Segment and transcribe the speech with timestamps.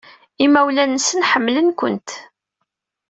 [0.45, 2.09] Imawlan-nsen ḥemmlen-kent.